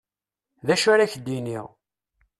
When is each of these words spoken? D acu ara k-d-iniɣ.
D 0.65 0.69
acu 0.73 0.89
ara 0.93 1.11
k-d-iniɣ. 1.11 1.67